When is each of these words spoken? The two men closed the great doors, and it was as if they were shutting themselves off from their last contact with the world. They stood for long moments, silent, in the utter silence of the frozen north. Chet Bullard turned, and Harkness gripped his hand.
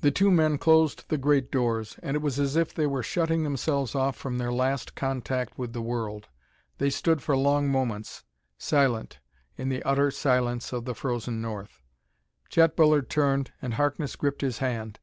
The 0.00 0.10
two 0.10 0.32
men 0.32 0.58
closed 0.58 1.04
the 1.08 1.16
great 1.16 1.48
doors, 1.52 1.96
and 2.02 2.16
it 2.16 2.20
was 2.20 2.40
as 2.40 2.56
if 2.56 2.74
they 2.74 2.88
were 2.88 3.04
shutting 3.04 3.44
themselves 3.44 3.94
off 3.94 4.16
from 4.16 4.38
their 4.38 4.52
last 4.52 4.96
contact 4.96 5.56
with 5.56 5.72
the 5.72 5.80
world. 5.80 6.26
They 6.78 6.90
stood 6.90 7.22
for 7.22 7.36
long 7.36 7.68
moments, 7.68 8.24
silent, 8.58 9.20
in 9.56 9.68
the 9.68 9.84
utter 9.84 10.10
silence 10.10 10.72
of 10.72 10.86
the 10.86 10.94
frozen 10.96 11.40
north. 11.40 11.82
Chet 12.48 12.74
Bullard 12.74 13.08
turned, 13.08 13.52
and 13.62 13.74
Harkness 13.74 14.16
gripped 14.16 14.40
his 14.40 14.58
hand. 14.58 14.98